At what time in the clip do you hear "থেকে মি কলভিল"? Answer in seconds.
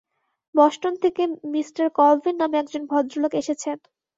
1.03-2.35